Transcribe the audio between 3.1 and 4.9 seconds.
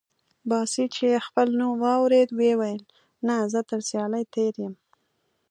نه، زه تر سیالۍ تېر یم.